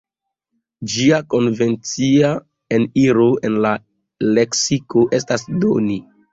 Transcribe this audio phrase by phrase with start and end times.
[0.93, 2.33] Ĝia konvencia
[2.79, 3.75] eniro en la
[4.33, 6.05] leksiko estas "doni".